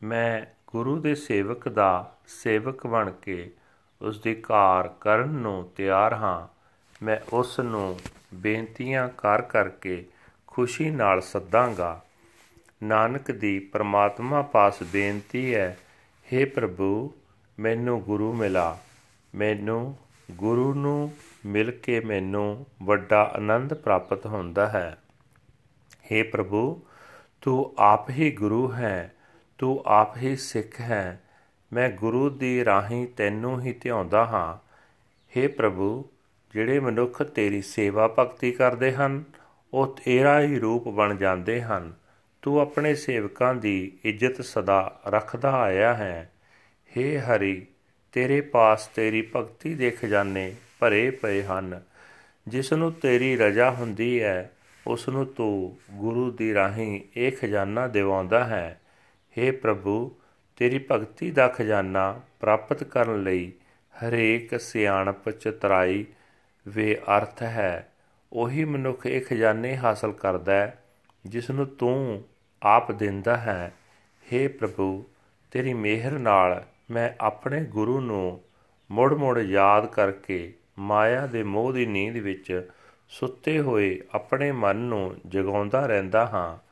ਮੈਂ 0.02 0.42
ਗੁਰੂ 0.66 1.00
ਦੇ 1.00 1.14
ਸੇਵਕ 1.14 1.68
ਦਾ 1.68 2.16
ਸੇਵਕ 2.26 2.86
ਬਣ 2.86 3.10
ਕੇ 3.10 3.52
ਉਸ 4.02 4.20
ਦੀ 4.20 4.34
ਕਾਰ 4.34 4.88
ਕਰਨ 4.88 5.28
ਨੂੰ 5.28 5.70
ਤਿਆਰ 5.76 6.14
ਹਾਂ। 6.14 6.60
ਮੈਂ 7.04 7.18
ਉਸ 7.32 7.60
ਨੂੰ 7.60 8.00
ਬੇਨਤੀਆਂ 8.34 9.08
ਕਰ 9.18 9.42
ਕਰਕੇ 9.42 10.06
ਖੁਸ਼ੀ 10.46 10.90
ਨਾਲ 10.90 11.20
ਸੱਦਾਂਗਾ। 11.20 12.00
ਨਾਨਕ 12.82 13.30
ਦੀ 13.30 13.58
ਪ੍ਰਮਾਤਮਾ 13.58 14.42
ਪਾਸ 14.42 14.82
ਬੇਨਤੀ 14.82 15.54
ਹੈ 15.54 15.78
हे 16.34 16.48
ਪ੍ਰਭੂ, 16.54 17.12
ਮੈਨੂੰ 17.58 18.02
ਗੁਰੂ 18.02 18.32
ਮਿਲਾ। 18.32 18.78
ਮੈਨੂੰ 19.34 19.96
ਗੁਰੂ 20.30 20.74
ਨੂੰ 20.74 21.14
ਮਿਲ 21.46 21.70
ਕੇ 21.70 22.00
ਮੈਨੂੰ 22.00 22.66
ਵੱਡਾ 22.82 23.32
ਆਨੰਦ 23.36 23.74
ਪ੍ਰਾਪਤ 23.74 24.26
ਹੁੰਦਾ 24.26 24.68
ਹੈ। 24.68 24.98
हे 25.96 26.26
ਪ੍ਰਭੂ, 26.32 26.82
ਤੂੰ 27.40 27.74
ਆਪ 27.78 28.10
ਹੀ 28.10 28.30
ਗੁਰੂ 28.30 28.72
ਹੈ, 28.72 29.14
ਤੂੰ 29.58 29.82
ਆਪ 29.86 30.16
ਹੀ 30.16 30.36
ਸਿੱਖ 30.36 30.80
ਹੈ। 30.80 31.24
ਮੈਂ 31.71 31.89
ਗੁਰੂ 31.89 32.29
ਦੀ 32.29 32.65
ਰਾਹੀਂ 32.65 33.07
ਤੈਨੂੰ 33.07 33.59
ਹੀ 33.61 33.73
ਧਿਆਉਂਦਾ 33.73 34.25
ਹਾਂ 34.25 34.57
हे 35.33 35.47
ਪ੍ਰਭੂ 35.51 36.09
ਜਿਹੜੇ 36.53 36.79
ਮਨੁੱਖ 36.79 37.21
ਤੇਰੀ 37.23 37.61
ਸੇਵਾ 37.61 38.07
ਭਗਤੀ 38.07 38.51
ਕਰਦੇ 38.51 38.91
ਹਨ 38.91 39.23
ਉਹ 39.73 39.95
ਤੇਰਾ 39.95 40.39
ਹੀ 40.41 40.59
ਰੂਪ 40.59 40.87
ਬਣ 40.89 41.15
ਜਾਂਦੇ 41.15 41.61
ਹਨ 41.61 41.91
ਤੂੰ 42.43 42.59
ਆਪਣੇ 42.59 42.93
ਸੇਵਕਾਂ 42.95 43.53
ਦੀ 43.55 43.91
ਇੱਜ਼ਤ 44.03 44.41
ਸਦਾ 44.41 44.79
ਰੱਖਦਾ 45.07 45.51
ਆਇਆ 45.51 45.93
ਹੈ 45.93 46.29
हे 46.91 47.05
ਹਰੀ 47.21 47.65
ਤੇਰੇ 48.13 48.39
ਪਾਸ 48.41 48.87
ਤੇਰੀ 48.87 49.21
ਭਗਤੀ 49.35 49.73
ਦੇ 49.75 49.89
ਖਜ਼ਾਨੇ 49.91 50.53
ਭਰੇ 50.79 51.09
ਪਏ 51.11 51.41
ਹਨ 51.43 51.79
ਜਿਸ 52.47 52.71
ਨੂੰ 52.73 52.91
ਤੇਰੀ 52.93 53.35
ਰਜਾ 53.37 53.69
ਹੁੰਦੀ 53.71 54.21
ਹੈ 54.21 54.51
ਉਸ 54.85 55.07
ਨੂੰ 55.09 55.25
ਤੂੰ 55.25 55.75
ਗੁਰੂ 55.91 56.29
ਦੀ 56.31 56.53
ਰਾਹੀਂ 56.53 56.99
ਇਹ 57.17 57.31
ਖਜ਼ਾਨਾ 57.31 57.87
ਦਿਵਾਉਂਦਾ 57.87 58.43
ਹੈ 58.43 58.79
हे 59.37 59.51
ਪ੍ਰਭੂ 59.57 59.97
ਤੇਰੀ 60.60 60.86
ਭਗਤੀ 60.90 61.30
ਦਾ 61.30 61.48
ਖਜ਼ਾਨਾ 61.48 62.20
ਪ੍ਰਾਪਤ 62.40 62.84
ਕਰਨ 62.84 63.22
ਲਈ 63.22 63.52
ਹਰੇਕ 63.74 64.60
ਸਿਆਣਪ 64.60 65.30
ਚਤਰਾਈ 65.30 66.06
ਵੇ 66.68 66.94
ਅਰਥ 66.94 67.42
ਹੈ। 67.42 67.92
ਉਹੀ 68.32 68.64
ਮਨੁੱਖ 68.64 69.06
ਇਹ 69.06 69.20
ਖਜ਼ਾਨੇ 69.20 69.76
ਹਾਸਲ 69.76 70.12
ਕਰਦਾ 70.12 70.52
ਹੈ 70.52 70.84
ਜਿਸ 71.26 71.50
ਨੂੰ 71.50 71.66
ਤੂੰ 71.66 72.24
ਆਪ 72.62 72.92
ਦਿੰਦਾ 72.92 73.36
ਹੈ। 73.36 73.72
हे 74.16 74.52
ਪ੍ਰਭੂ, 74.52 75.04
ਤੇਰੀ 75.50 75.74
ਮਿਹਰ 75.74 76.12
ਨਾਲ 76.12 76.64
ਮੈਂ 76.90 77.10
ਆਪਣੇ 77.20 77.64
ਗੁਰੂ 77.64 78.00
ਨੂੰ 78.00 78.40
ਮੁੜ-ਮੁੜ 78.90 79.38
ਯਾਦ 79.38 79.86
ਕਰਕੇ 79.86 80.54
ਮਾਇਆ 80.78 81.26
ਦੇ 81.26 81.42
ਮੋਹ 81.42 81.72
ਦੀ 81.72 81.86
ਨੀਂਦ 81.86 82.16
ਵਿੱਚ 82.16 82.70
ਸੁੱਤੇ 83.08 83.60
ਹੋਏ 83.60 84.00
ਆਪਣੇ 84.14 84.52
ਮਨ 84.52 84.76
ਨੂੰ 84.76 85.16
ਜਗਾਉਂਦਾ 85.28 85.86
ਰਹਿੰਦਾ 85.86 86.26
ਹਾਂ। 86.26 86.70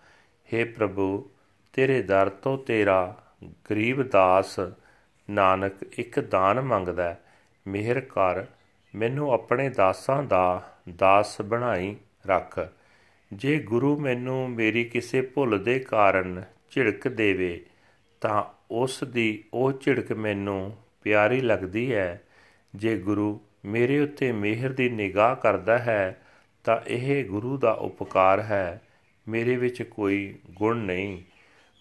हे 0.54 0.68
ਪ੍ਰਭੂ, 0.76 1.30
ਤੇਰੇ 1.72 2.02
ਦਰ 2.02 2.28
ਤੋਂ 2.28 2.58
ਤੇਰਾ 2.58 3.24
ਗਰੀਬ 3.44 4.02
ਦਾਸ 4.02 4.60
ਨਾਨਕ 5.30 5.72
ਇੱਕ 5.98 6.20
ਦਾਨ 6.20 6.60
ਮੰਗਦਾ 6.60 7.16
ਮਿਹਰ 7.66 8.00
ਕਰ, 8.00 8.44
ਮੈਨੂੰ 8.94 9.32
ਆਪਣੇ 9.32 9.68
ਦਾਸਾਂ 9.68 10.22
ਦਾ 10.22 10.72
ਦਾਸ 10.96 11.42
ਬਣਾਈ 11.42 11.96
ਰੱਖ। 12.26 12.68
ਜੇ 13.32 13.58
ਗੁਰੂ 13.58 13.98
ਮੈਨੂੰ 13.98 14.50
ਮੇਰੀ 14.50 14.84
ਕਿਸੇ 14.84 15.20
ਭੁੱਲ 15.20 15.64
ਦੇ 15.64 15.78
ਕਾਰਨ 15.78 16.44
ਝਿੜਕ 16.70 17.08
ਦੇਵੇ, 17.08 17.66
ਤਾਂ 18.20 18.44
ਉਸ 18.70 19.04
ਦੀ 19.04 19.44
ਉਹ 19.54 19.72
ਝਿੜਕ 19.72 20.12
ਮੈਨੂੰ 20.12 20.76
ਪਿਆਰੀ 21.02 21.40
ਲੱਗਦੀ 21.40 21.94
ਹੈ। 21.94 22.22
ਜੇ 22.74 22.98
ਗੁਰੂ 22.98 23.40
ਮੇਰੇ 23.64 24.00
ਉੱਤੇ 24.00 24.32
ਮਿਹਰ 24.32 24.72
ਦੀ 24.72 24.88
ਨਿਗਾਹ 24.88 25.36
ਕਰਦਾ 25.36 25.78
ਹੈ, 25.78 26.22
ਤਾਂ 26.64 26.80
ਇਹ 26.86 27.24
ਗੁਰੂ 27.24 27.56
ਦਾ 27.56 27.72
ਉਪਕਾਰ 27.72 28.40
ਹੈ। 28.40 28.82
ਮੇਰੇ 29.28 29.56
ਵਿੱਚ 29.56 29.82
ਕੋਈ 29.82 30.38
ਗੁਣ 30.50 30.76
ਨਹੀਂ। 30.76 31.22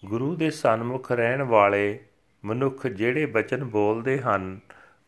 ਗੁਰੂ 0.04 0.36
ਦੇ 0.36 0.50
ਸਨਮੁਖ 0.50 1.12
ਰਹਿਣ 1.12 1.42
ਵਾਲੇ 1.42 2.00
ਮਨੁੱਖ 2.44 2.86
ਜਿਹੜੇ 2.86 3.26
ਬਚਨ 3.26 3.64
ਬੋਲਦੇ 3.64 4.18
ਹਨ, 4.18 4.60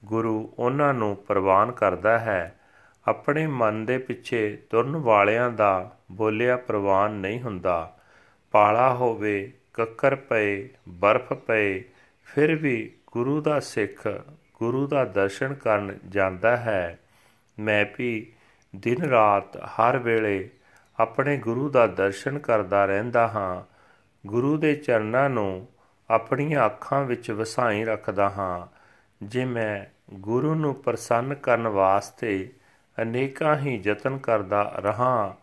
ਗੁਰੂ 0.04 0.54
ਉਹਨਾਂ 0.58 0.94
ਨੂੰ 0.94 1.16
ਪ੍ਰਵਾਨ 1.16 1.72
ਕਰਦਾ 1.72 2.18
ਹੈ। 2.18 2.60
ਆਪਣੇ 3.08 3.46
ਮਨ 3.46 3.84
ਦੇ 3.84 3.98
ਪਿੱਛੇ 3.98 4.58
ਤੁਰਨ 4.70 4.96
ਵਾਲਿਆਂ 4.96 5.50
ਦਾ 5.50 5.96
ਬੋਲਿਆ 6.12 6.56
ਪ੍ਰਵਾਨ 6.56 7.10
ਨਹੀਂ 7.10 7.40
ਹੁੰਦਾ। 7.40 7.96
ਪਾਲਾ 8.52 8.94
ਹੋਵੇ, 8.94 9.52
ਕੱਕਰ 9.74 10.14
ਪਏ, 10.14 10.68
ਬਰਫ਼ 10.88 11.32
ਪਏ, 11.32 11.84
ਫਿਰ 12.24 12.54
ਵੀ 12.54 12.92
ਗੁਰੂ 13.06 13.40
ਦਾ 13.40 13.60
ਸਿੱਖ, 13.60 14.08
ਗੁਰੂ 14.54 14.86
ਦਾ 14.86 15.04
ਦਰਸ਼ਨ 15.04 15.54
ਕਰਨ 15.54 15.98
ਜਾਂਦਾ 16.08 16.56
ਹੈ। 16.56 16.98
ਮੈਂ 17.58 17.86
ਵੀ 17.98 18.32
ਦਿਨ 18.76 19.02
ਰਾਤ 19.02 19.56
ਹਰ 19.56 19.98
ਵੇਲੇ 19.98 20.50
ਆਪਣੇ 21.00 21.36
ਗੁਰੂ 21.36 21.68
ਦਾ 21.68 21.86
ਦਰਸ਼ਨ 21.86 22.38
ਕਰਦਾ 22.38 22.86
ਰਹਿੰਦਾ 22.86 23.28
ਹਾਂ। 23.28 23.69
ਗੁਰੂ 24.26 24.56
ਦੇ 24.56 24.74
ਚਰਨਾਂ 24.74 25.30
ਨੂੰ 25.30 25.68
ਆਪਣੀਆਂ 26.10 26.66
ਅੱਖਾਂ 26.66 27.04
ਵਿੱਚ 27.04 27.30
ਵਸਾਈ 27.30 27.84
ਰੱਖਦਾ 27.84 28.30
ਹਾਂ, 28.30 28.66
ਜੇ 29.22 29.44
ਮੈਂ 29.44 29.86
ਗੁਰੂ 30.14 30.54
ਨੂੰ 30.54 30.74
ਪ੍ਰਸੰਨ 30.74 31.34
ਕਰਨ 31.34 31.68
ਵਾਸਤੇ 31.68 32.52
ਅਨੇਕਾਂ 33.02 33.56
ਹੀ 33.56 33.80
ਯਤਨ 33.84 34.18
ਕਰਦਾ 34.18 34.74
ਰਹਾ, 34.76 35.36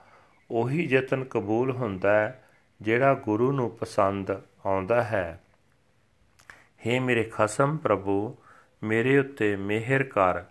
ਉਹੀ 0.51 0.85
ਯਤਨ 0.85 1.23
ਕਬੂਲ 1.23 1.71
ਹੁੰਦਾ 1.71 2.33
ਜਿਹੜਾ 2.81 3.13
ਗੁਰੂ 3.13 3.51
ਨੂੰ 3.51 3.71
ਪਸੰਦ 3.71 4.31
ਆਉਂਦਾ 4.65 5.03
ਹੈ। 5.03 5.41
हे 6.59 7.01
ਮੇਰੇ 7.01 7.23
ਖਸਮ 7.23 7.77
ਪ੍ਰਭੂ, 7.77 8.35
ਮੇਰੇ 8.83 9.17
ਉੱਤੇ 9.17 9.55
ਮਿਹਰ 9.55 10.03
ਕਰ। 10.03 10.43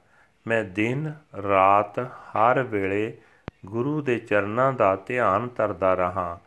ਮੈਂ 0.46 0.64
ਦਿਨ 0.64 1.14
ਰਾਤ 1.48 1.98
ਹਰ 1.98 2.62
ਵੇਲੇ 2.62 3.18
ਗੁਰੂ 3.66 4.00
ਦੇ 4.00 4.18
ਚਰਨਾਂ 4.18 4.72
ਦਾ 4.72 4.96
ਧਿਆਨ 4.96 5.48
ਤਰਦਾ 5.48 5.94
ਰਹਾ। 5.94 6.40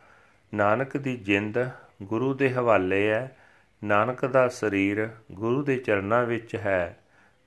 ਨਾਨਕ 0.54 0.96
ਦੀ 0.96 1.16
ਜਿੰਦ 1.16 1.58
ਗੁਰੂ 2.02 2.34
ਦੇ 2.34 2.54
ਹਵਾਲੇ 2.54 3.10
ਹੈ 3.10 3.36
ਨਾਨਕ 3.84 4.26
ਦਾ 4.26 4.48
ਸਰੀਰ 4.48 5.10
ਗੁਰੂ 5.32 5.62
ਦੇ 5.62 5.76
ਚਰਨਾਂ 5.76 6.24
ਵਿੱਚ 6.24 6.56
ਹੈ। 6.56 6.98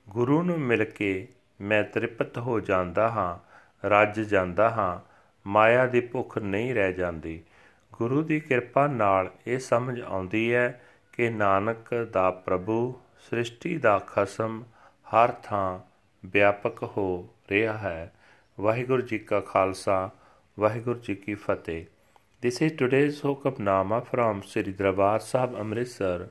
ਗੁਰੂ 0.08 0.42
ਨੂੰ 0.42 0.60
ਮਿਲ 0.60 0.84
ਕੇ 0.84 1.28
ਮੈਂ 1.60 1.84
ਤ੍ਰਿਪਤ 1.84 2.38
ਹੋ 2.38 2.60
ਜਾਂਦਾ 2.60 3.08
ਹਾਂ, 3.08 3.38
ਰੱਜ 3.86 4.20
ਜਾਂਦਾ 4.20 4.70
ਹਾਂ, 4.70 5.14
ਮਾਇਆ 5.46 5.86
ਦੀ 5.86 6.00
ਭੁੱਖ 6.00 6.38
ਨਹੀਂ 6.38 6.74
ਰਹਿ 6.74 6.92
ਜਾਂਦੀ। 6.92 7.42
ਗੁਰੂ 7.92 8.22
ਦੀ 8.22 8.40
ਕਿਰਪਾ 8.40 8.86
ਨਾਲ 8.86 9.30
ਇਹ 9.46 9.58
ਸਮਝ 9.58 10.00
ਆਉਂਦੀ 10.00 10.54
ਹੈ 10.54 10.82
ਕਿ 11.12 11.30
ਨਾਨਕ 11.30 11.94
ਦਾ 12.12 12.30
ਪ੍ਰਭੂ, 12.30 13.00
ਸ੍ਰਿਸ਼ਟੀ 13.18 13.78
ਦਾ 13.78 13.98
ਖਸਮ 13.98 14.62
ਹਰ 15.14 15.32
ਥਾਂ 15.32 15.80
ਵਿਆਪਕ 16.26 16.82
ਹੋ 16.82 17.28
ਰਿਹਾ 17.50 17.78
ਹੈ। 17.78 18.12
ਵਾਹਿਗੁਰੂ 18.60 19.02
ਜੀ 19.02 19.18
ਕਾ 19.18 19.40
ਖਾਲਸਾ, 19.40 20.10
ਵਾਹਿਗੁਰੂ 20.60 20.98
ਜੀ 20.98 21.14
ਕੀ 21.14 21.34
ਫਤਿਹ। 21.34 21.86
This 22.44 22.60
is 22.60 22.72
today's 22.76 23.22
Hukmnama 23.22 24.06
from 24.06 24.42
Sri 24.46 24.72
Darbar 24.78 25.18
Sahib 25.26 25.54
Amritsar, 25.60 26.28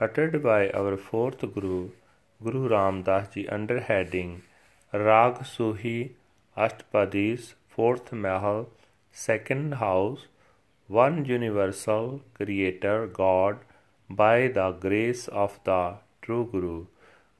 uttered 0.00 0.42
by 0.42 0.70
our 0.70 0.96
fourth 0.96 1.42
Guru, 1.54 1.90
Guru 2.42 2.62
Ram 2.68 3.04
Das 3.04 3.28
Ji, 3.32 3.46
under 3.48 3.78
heading 3.78 4.42
Rag 4.92 5.36
Suhi 5.50 6.14
Ashtpadis, 6.56 7.54
fourth 7.68 8.12
Mahal, 8.12 8.70
second 9.12 9.74
house, 9.74 10.26
one 10.88 11.24
universal 11.24 12.22
Creator 12.34 13.06
God 13.06 13.58
by 14.10 14.48
the 14.48 14.72
grace 14.72 15.28
of 15.28 15.60
the 15.62 15.94
true 16.22 16.48
Guru. 16.50 16.86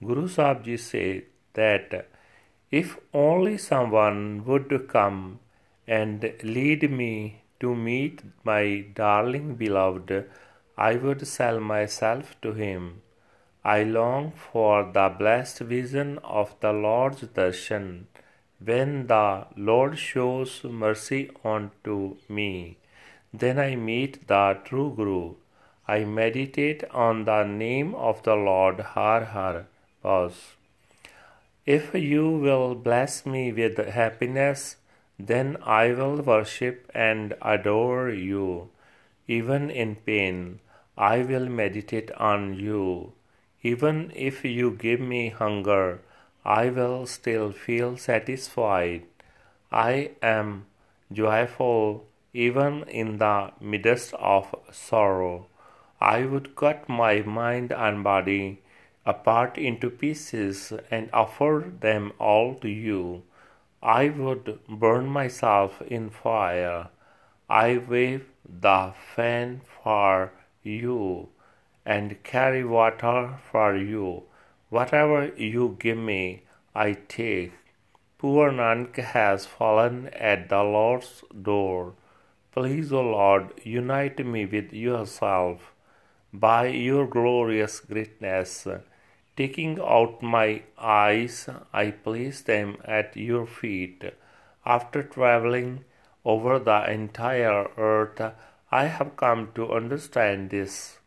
Guru 0.01 0.29
Sahib 0.29 0.63
Ji 0.63 0.77
said 0.77 1.23
that 1.55 2.09
if 2.71 2.99
only 3.13 3.59
someone 3.59 4.45
would 4.45 4.87
come 4.87 5.41
and 5.89 6.33
lead 6.45 6.89
me 6.89 7.42
to 7.63 7.75
meet 7.75 8.23
my 8.45 8.85
darling 8.95 9.55
beloved, 9.55 10.13
I 10.77 10.97
would 10.97 11.27
sell 11.27 11.61
myself 11.61 12.37
to 12.43 12.53
him. 12.53 13.03
I 13.65 13.83
long 13.85 14.33
for 14.33 14.91
the 14.93 15.09
blessed 15.19 15.61
vision 15.61 16.19
of 16.41 16.55
the 16.61 16.73
Lord's 16.73 17.23
darshan 17.39 18.07
when 18.71 19.07
the 19.07 19.47
Lord 19.57 19.99
shows 19.99 20.65
mercy 20.65 21.31
unto 21.45 22.17
me. 22.29 22.79
Then 23.33 23.59
I 23.59 23.77
meet 23.77 24.27
the 24.27 24.59
true 24.65 24.93
Guru. 24.97 25.35
I 25.87 26.05
meditate 26.05 26.85
on 26.91 27.25
the 27.25 27.45
name 27.45 27.95
of 27.95 28.23
the 28.25 28.35
Lord 28.35 28.81
Har 28.95 29.25
Har. 29.37 29.67
Pause. 30.03 30.43
If 31.65 31.95
you 31.95 32.29
will 32.29 32.75
bless 32.75 33.25
me 33.25 33.53
with 33.53 33.79
happiness, 34.01 34.77
then 35.27 35.57
I 35.63 35.93
will 35.93 36.21
worship 36.21 36.91
and 36.95 37.35
adore 37.41 38.11
you. 38.11 38.71
Even 39.29 39.71
in 39.71 39.97
pain, 39.97 40.61
I 40.97 41.23
will 41.23 41.49
meditate 41.49 42.11
on 42.13 42.55
you. 42.55 43.13
Even 43.63 44.11
if 44.17 44.45
you 44.45 44.73
give 44.73 45.01
me 45.01 45.29
hunger, 45.29 46.01
I 46.45 46.71
will 46.71 47.07
still 47.07 47.53
feel 47.53 47.97
satisfied. 47.97 49.05
I 49.71 50.11
am 50.21 50.67
joyful 51.13 52.05
even 52.35 52.83
in 52.85 53.19
the 53.19 53.53
midst 53.61 54.15
of 54.15 54.55
sorrow. 54.73 55.47
I 56.01 56.25
would 56.25 56.57
cut 56.57 56.89
my 56.89 57.21
mind 57.21 57.73
and 57.73 58.03
body 58.03 58.61
apart 59.07 59.57
into 59.57 59.89
pieces 59.91 60.73
and 60.91 61.09
offer 61.13 61.73
them 61.81 62.13
all 62.19 62.55
to 62.57 62.69
you. 62.69 63.23
I 63.83 64.11
would 64.11 64.61
burn 64.69 65.07
myself 65.07 65.83
in 65.83 66.11
fire. 66.11 66.89
I 67.51 67.79
wave 67.79 68.27
the 68.49 68.95
fan 69.15 69.63
for 69.83 70.33
you 70.63 71.31
and 71.85 72.23
carry 72.23 72.65
water 72.65 73.39
for 73.51 73.77
you. 73.77 74.23
Whatever 74.69 75.33
you 75.37 75.77
give 75.81 75.99
me, 75.99 76.45
I 76.75 76.93
take. 77.09 77.53
Poor 78.19 78.53
Nanak 78.53 78.97
has 78.97 79.47
fallen 79.47 80.09
at 80.15 80.49
the 80.49 80.63
Lord's 80.63 81.25
door. 81.43 81.95
Please, 82.53 82.93
O 82.93 83.03
Lord, 83.03 83.53
unite 83.65 84.25
me 84.25 84.47
with 84.47 84.73
yourself 84.73 85.73
by 86.33 86.69
your 86.69 87.07
glorious 87.09 87.81
greatness. 87.81 88.69
Taking 89.35 89.81
out 89.81 90.23
my 90.23 90.63
eyes, 90.79 91.49
I 91.73 91.91
place 91.91 92.43
them 92.43 92.77
at 92.85 93.17
your 93.17 93.47
feet. 93.47 94.05
After 94.67 95.03
traveling 95.03 95.85
over 96.25 96.59
the 96.59 96.91
entire 96.91 97.69
earth, 97.79 98.21
I 98.71 98.85
have 98.87 99.17
come 99.17 99.51
to 99.55 99.73
understand 99.73 100.51
this. 100.51 100.99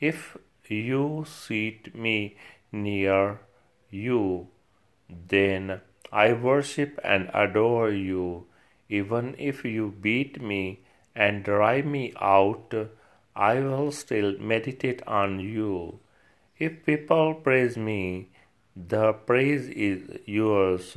If 0.00 0.36
you 0.66 1.24
seat 1.26 1.94
me 1.94 2.36
near 2.72 3.40
you, 3.90 4.48
then 5.08 5.80
I 6.10 6.32
worship 6.32 6.98
and 7.04 7.30
adore 7.34 7.90
you. 7.90 8.46
Even 8.88 9.34
if 9.38 9.64
you 9.64 9.94
beat 10.00 10.40
me 10.40 10.80
and 11.14 11.44
drive 11.44 11.84
me 11.84 12.12
out, 12.20 12.74
I 13.36 13.60
will 13.60 13.92
still 13.92 14.38
meditate 14.38 15.02
on 15.06 15.40
you. 15.40 16.00
If 16.58 16.84
people 16.86 17.34
praise 17.34 17.76
me, 17.76 18.28
the 18.76 19.12
praise 19.12 19.68
is 19.68 20.18
yours. 20.24 20.96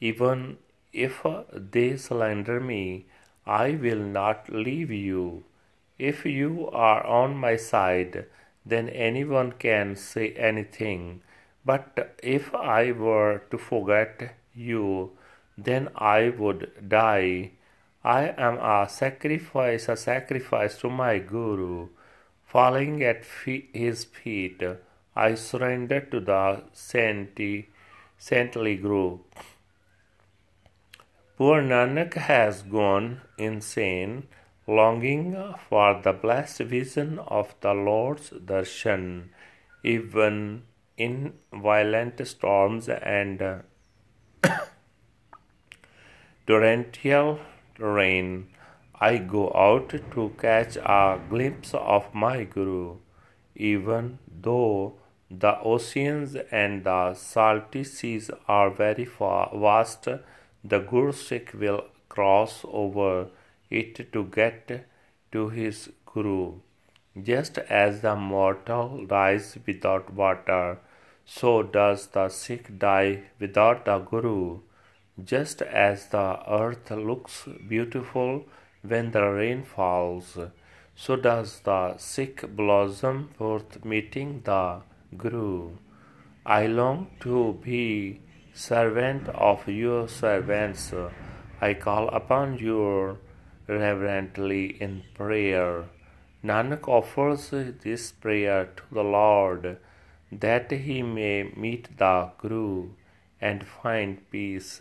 Even 0.00 0.58
if 0.92 1.26
they 1.52 1.96
slander 1.96 2.58
me, 2.58 3.06
I 3.46 3.72
will 3.72 3.98
not 3.98 4.48
leave 4.48 4.90
you. 4.90 5.44
If 5.98 6.24
you 6.24 6.70
are 6.70 7.04
on 7.06 7.36
my 7.36 7.56
side, 7.56 8.26
then 8.64 8.88
anyone 8.88 9.52
can 9.52 9.96
say 9.96 10.32
anything. 10.32 11.22
But 11.64 12.14
if 12.22 12.54
I 12.54 12.92
were 12.92 13.42
to 13.50 13.58
forget 13.58 14.36
you, 14.54 15.12
then 15.56 15.88
I 15.96 16.30
would 16.30 16.88
die. 16.88 17.52
I 18.04 18.34
am 18.38 18.58
a 18.58 18.88
sacrifice, 18.88 19.88
a 19.88 19.96
sacrifice 19.96 20.78
to 20.78 20.88
my 20.88 21.18
Guru. 21.18 21.88
Falling 22.48 23.02
at 23.02 23.24
his 23.74 24.04
feet, 24.04 24.62
I 25.14 25.34
surrendered 25.34 26.10
to 26.12 26.20
the 26.20 26.62
saintly, 26.72 27.68
saintly 28.16 28.76
Guru. 28.76 29.18
Poor 31.36 31.60
Nanak 31.60 32.14
has 32.14 32.62
gone 32.62 33.20
insane, 33.36 34.28
longing 34.66 35.36
for 35.68 36.00
the 36.02 36.14
blessed 36.14 36.60
vision 36.60 37.18
of 37.18 37.54
the 37.60 37.74
Lord's 37.74 38.30
darshan, 38.30 39.28
even 39.82 40.62
in 40.96 41.34
violent 41.52 42.26
storms 42.26 42.88
and 42.88 43.62
torrential 46.46 47.40
rain. 47.78 48.48
I 49.00 49.18
go 49.18 49.52
out 49.54 49.90
to 50.12 50.32
catch 50.40 50.76
a 50.76 51.20
glimpse 51.30 51.72
of 51.72 52.12
my 52.12 52.44
Guru, 52.44 52.96
even 53.54 54.18
though 54.42 54.94
the 55.30 55.58
oceans 55.60 56.34
and 56.50 56.82
the 56.82 57.14
salty 57.14 57.84
seas 57.84 58.30
are 58.48 58.70
very 58.70 59.04
far, 59.04 59.50
vast. 59.54 60.08
The 60.64 60.80
Guru 60.80 61.12
Sikh 61.12 61.52
will 61.54 61.84
cross 62.08 62.64
over 62.64 63.28
it 63.70 64.12
to 64.12 64.24
get 64.24 64.88
to 65.30 65.48
his 65.50 65.90
Guru. 66.04 66.54
Just 67.22 67.58
as 67.58 68.00
the 68.00 68.16
mortal 68.16 69.06
dies 69.06 69.58
without 69.64 70.12
water, 70.12 70.78
so 71.24 71.62
does 71.62 72.08
the 72.08 72.28
Sikh 72.28 72.78
die 72.78 73.22
without 73.38 73.84
the 73.84 73.98
Guru. 73.98 74.60
Just 75.22 75.62
as 75.62 76.06
the 76.08 76.40
earth 76.48 76.90
looks 76.90 77.46
beautiful 77.68 78.46
when 78.82 79.10
the 79.10 79.22
rain 79.22 79.62
falls, 79.62 80.38
so 80.94 81.16
does 81.16 81.60
the 81.60 81.96
sick 81.96 82.44
blossom 82.56 83.28
forth 83.36 83.84
meeting 83.84 84.42
the 84.44 84.80
Guru. 85.16 85.70
I 86.44 86.66
long 86.66 87.10
to 87.20 87.58
be 87.62 88.20
servant 88.52 89.28
of 89.28 89.68
your 89.68 90.08
servants. 90.08 90.92
I 91.60 91.74
call 91.74 92.08
upon 92.08 92.58
you 92.58 93.18
reverently 93.66 94.80
in 94.80 95.02
prayer. 95.14 95.84
Nanak 96.44 96.88
offers 96.88 97.50
this 97.50 98.12
prayer 98.12 98.66
to 98.76 98.82
the 98.92 99.02
Lord 99.02 99.78
that 100.30 100.70
he 100.70 101.02
may 101.02 101.52
meet 101.56 101.96
the 101.96 102.30
Guru 102.38 102.90
and 103.40 103.66
find 103.66 104.28
peace. 104.30 104.80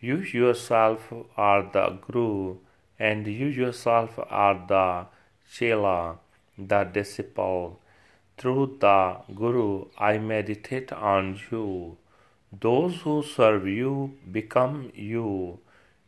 You 0.00 0.16
yourself 0.18 1.12
are 1.36 1.62
the 1.72 1.98
Guru, 2.06 2.58
and 2.98 3.26
you 3.26 3.46
yourself 3.46 4.18
are 4.28 4.64
the 4.68 5.06
Chela, 5.50 6.18
the 6.56 6.84
disciple. 6.84 7.80
Through 8.36 8.78
the 8.80 9.18
Guru, 9.34 9.86
I 9.98 10.18
meditate 10.18 10.92
on 10.92 11.38
you. 11.50 11.96
Those 12.60 13.02
who 13.02 13.22
serve 13.22 13.66
you 13.66 14.14
become 14.30 14.90
you. 14.94 15.60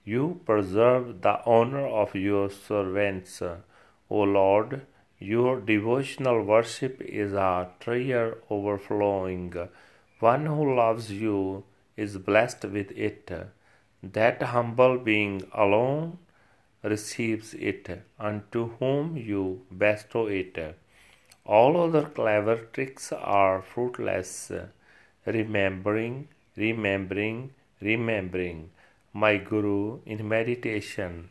You 0.04 0.40
preserve 0.44 1.22
the 1.22 1.40
honor 1.44 1.86
of 1.86 2.14
your 2.14 2.50
servants. 2.50 3.42
O 3.42 4.20
Lord, 4.20 4.86
your 5.18 5.60
devotional 5.60 6.42
worship 6.42 7.00
is 7.00 7.32
a 7.32 7.70
treasure 7.80 8.38
overflowing. 8.50 9.54
One 10.20 10.46
who 10.46 10.74
loves 10.76 11.10
you 11.10 11.64
is 11.96 12.18
blessed 12.18 12.64
with 12.64 12.90
it. 12.92 13.30
That 14.02 14.42
humble 14.42 14.98
being 14.98 15.42
alone 15.52 16.18
receives 16.92 17.52
it, 17.54 17.88
unto 18.18 18.60
whom 18.78 19.16
you 19.16 19.62
bestow 19.76 20.26
it. 20.26 20.56
All 21.44 21.80
other 21.84 22.04
clever 22.18 22.56
tricks 22.72 23.12
are 23.12 23.62
fruitless. 23.62 24.52
Remembering, 25.24 26.28
remembering, 26.56 27.50
remembering 27.80 28.70
my 29.12 29.36
Guru 29.36 30.00
in 30.04 30.28
meditation, 30.28 31.30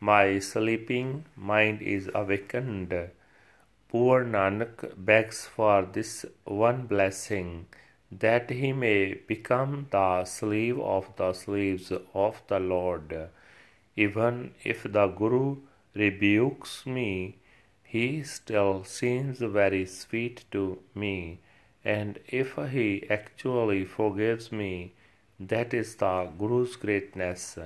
my 0.00 0.38
sleeping 0.38 1.24
mind 1.36 1.82
is 1.82 2.10
awakened. 2.14 2.92
Poor 3.88 4.24
Nanak 4.24 4.92
begs 4.96 5.46
for 5.46 5.82
this 5.96 6.24
one 6.44 6.86
blessing 6.86 7.66
that 8.10 8.50
he 8.50 8.72
may 8.72 9.14
become 9.14 9.86
the 9.90 10.24
slave 10.24 10.78
of 10.80 11.10
the 11.16 11.32
slaves 11.32 11.92
of 12.14 12.42
the 12.48 12.60
Lord. 12.60 13.28
Even 13.96 14.54
if 14.62 14.82
the 14.82 15.06
Guru 15.06 15.56
rebukes 15.94 16.84
me, 16.84 17.38
he 17.82 18.22
still 18.22 18.84
seems 18.84 19.38
very 19.38 19.86
sweet 19.86 20.44
to 20.50 20.80
me, 20.94 21.38
and 21.84 22.18
if 22.28 22.56
he 22.72 23.06
actually 23.08 23.84
forgives 23.84 24.52
me, 24.52 24.92
that 25.40 25.72
is 25.72 25.96
the 25.96 26.28
Guru's 26.38 26.76
greatness. 26.76 27.58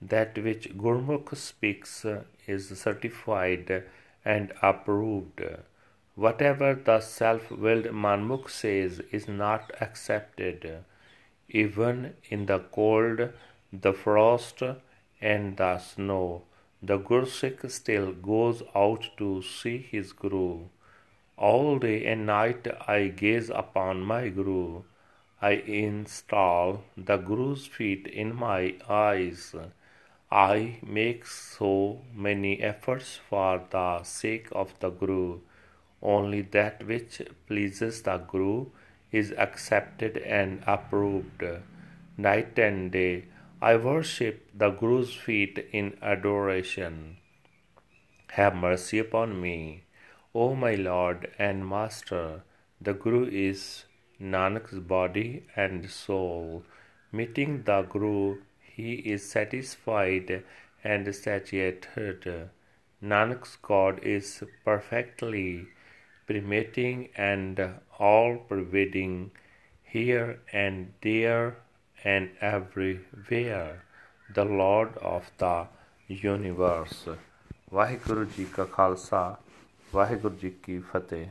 That 0.00 0.36
which 0.38 0.76
Gurmukh 0.76 1.34
speaks 1.36 2.04
is 2.46 2.68
certified 2.78 3.84
and 4.24 4.52
approved. 4.62 5.42
Whatever 6.14 6.74
the 6.74 7.00
self 7.00 7.50
willed 7.50 7.86
Manmukh 7.86 8.50
says 8.50 9.00
is 9.10 9.26
not 9.26 9.72
accepted. 9.80 10.84
Even 11.48 12.14
in 12.28 12.46
the 12.46 12.58
cold, 12.58 13.30
the 13.72 13.92
frost, 13.92 14.62
and 15.32 15.56
the 15.56 15.78
snow, 15.78 16.42
the 16.82 16.98
Gursikh 16.98 17.70
still 17.70 18.12
goes 18.12 18.62
out 18.74 19.04
to 19.16 19.42
see 19.42 19.78
his 19.78 20.12
Guru. 20.12 20.66
All 21.36 21.78
day 21.78 22.04
and 22.06 22.26
night 22.26 22.68
I 22.86 23.08
gaze 23.08 23.48
upon 23.48 24.02
my 24.02 24.28
Guru. 24.28 24.82
I 25.40 25.52
install 25.52 26.84
the 26.96 27.16
Guru's 27.16 27.66
feet 27.66 28.06
in 28.06 28.34
my 28.34 28.74
eyes. 28.88 29.54
I 30.30 30.78
make 30.82 31.26
so 31.26 32.02
many 32.14 32.60
efforts 32.60 33.18
for 33.30 33.62
the 33.70 34.02
sake 34.02 34.48
of 34.52 34.78
the 34.80 34.90
Guru. 34.90 35.40
Only 36.02 36.42
that 36.42 36.86
which 36.86 37.22
pleases 37.46 38.02
the 38.02 38.18
Guru 38.18 38.66
is 39.10 39.32
accepted 39.38 40.18
and 40.18 40.62
approved. 40.66 41.44
Night 42.18 42.58
and 42.58 42.92
day 42.92 43.24
I 43.62 43.76
worship 43.76 44.50
the 44.52 44.70
Guru's 44.70 45.14
feet 45.14 45.68
in 45.72 45.96
adoration. 46.02 47.18
Have 48.32 48.54
mercy 48.56 48.98
upon 48.98 49.40
me, 49.40 49.84
O 50.34 50.54
my 50.54 50.74
Lord 50.74 51.30
and 51.38 51.66
Master. 51.66 52.42
The 52.80 52.94
Guru 52.94 53.26
is 53.30 53.84
Nanak's 54.20 54.78
body 54.80 55.46
and 55.54 55.88
soul. 55.88 56.64
Meeting 57.12 57.62
the 57.62 57.82
Guru, 57.82 58.38
he 58.60 58.94
is 58.94 59.30
satisfied 59.30 60.42
and 60.82 61.14
satiated. 61.14 62.50
Nanak's 63.00 63.56
God 63.56 64.02
is 64.02 64.42
perfectly 64.64 65.68
permitting 66.26 67.10
and 67.16 67.74
all 67.98 68.36
pervading 68.36 69.30
here 69.82 70.40
and 70.52 70.92
there 71.02 71.63
and 72.05 72.29
everywhere, 72.41 73.83
the 74.35 74.45
Lord 74.45 74.97
of 75.01 75.23
the 75.37 75.67
universe. 76.23 77.17
Waheguru 77.73 78.23
ji 78.25 78.45
ਕਾ 78.45 78.65
ਖਾਲਸਾ 78.65 79.37
ਵਾਹਿਗੁਰੂ 79.93 80.35
ਜੀ 80.35 80.49
ਕੀ 80.63 80.79
ਫਤਿਹ 80.79 81.25